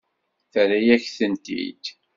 [0.51, 1.83] Terra-yak-tent-id.